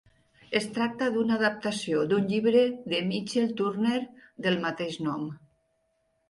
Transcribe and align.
Es 0.59 0.63
tracta 0.77 1.09
d'una 1.17 1.35
adaptació 1.35 2.05
d'un 2.13 2.25
llibre 2.31 2.63
de 2.95 3.03
Michael 3.11 3.53
Turner 3.61 4.01
del 4.47 4.59
mateix 4.65 4.99
nom. 5.11 5.29